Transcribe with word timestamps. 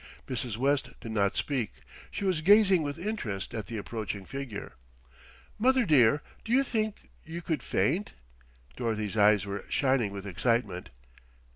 Mrs. 0.27 0.57
West 0.57 0.99
did 0.99 1.11
not 1.11 1.37
speak; 1.37 1.73
she 2.09 2.25
was 2.25 2.41
gazing 2.41 2.81
with 2.81 2.97
interest 2.97 3.53
at 3.53 3.67
the 3.67 3.77
approaching 3.77 4.25
figure. 4.25 4.73
"Mother 5.59 5.85
dear, 5.85 6.23
do 6.43 6.51
you 6.51 6.63
think 6.63 7.11
you 7.23 7.43
could 7.43 7.61
faint?" 7.61 8.13
Dorothy's 8.75 9.15
eyes 9.15 9.45
were 9.45 9.63
shining 9.69 10.11
with 10.11 10.25
excitement. 10.25 10.89